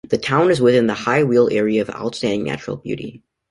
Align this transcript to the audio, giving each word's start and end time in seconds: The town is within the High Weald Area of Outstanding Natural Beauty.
The 0.09 0.17
town 0.17 0.49
is 0.49 0.59
within 0.59 0.87
the 0.87 0.95
High 0.95 1.23
Weald 1.25 1.53
Area 1.53 1.79
of 1.83 1.91
Outstanding 1.91 2.43
Natural 2.43 2.75
Beauty. 2.77 3.21